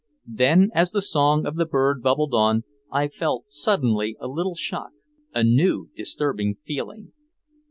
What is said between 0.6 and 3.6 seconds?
as the song of the bird bubbled on, I felt